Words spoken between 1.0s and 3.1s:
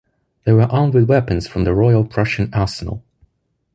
weapons from the Royal Prussian Arsenal.